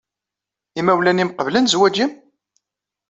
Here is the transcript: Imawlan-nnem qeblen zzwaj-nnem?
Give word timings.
Imawlan-nnem 0.79 1.29
qeblen 1.33 1.67
zzwaj-nnem? 1.71 2.11